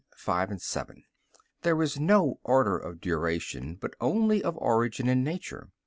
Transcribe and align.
i, 0.13 0.15
5, 0.17 0.59
7), 0.59 1.03
there 1.61 1.79
is 1.79 1.99
no 1.99 2.39
order 2.43 2.75
of 2.75 2.99
duration, 2.99 3.75
but 3.75 3.95
only 4.01 4.43
of 4.43 4.57
origin 4.57 5.07
and 5.07 5.23
nature. 5.23 5.69